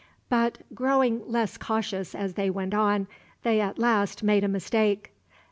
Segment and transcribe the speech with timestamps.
[0.29, 3.05] But, growing less cautious as they went on,
[3.43, 5.11] they at last made a mistake.